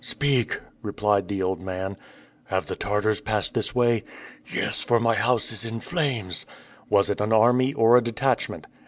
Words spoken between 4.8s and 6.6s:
for my house is in flames."